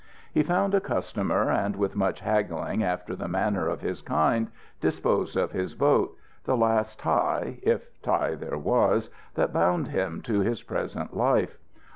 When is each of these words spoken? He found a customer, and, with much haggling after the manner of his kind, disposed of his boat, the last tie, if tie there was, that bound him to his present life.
He 0.33 0.41
found 0.41 0.73
a 0.73 0.81
customer, 0.81 1.51
and, 1.51 1.75
with 1.75 1.95
much 1.95 2.21
haggling 2.21 2.81
after 2.83 3.15
the 3.15 3.27
manner 3.27 3.67
of 3.67 3.81
his 3.81 4.01
kind, 4.01 4.47
disposed 4.79 5.37
of 5.37 5.51
his 5.51 5.75
boat, 5.75 6.17
the 6.43 6.57
last 6.57 6.97
tie, 6.99 7.59
if 7.61 8.01
tie 8.01 8.33
there 8.33 8.57
was, 8.57 9.11
that 9.35 9.53
bound 9.53 9.89
him 9.89 10.23
to 10.23 10.39
his 10.39 10.63
present 10.63 11.15
life. 11.15 11.59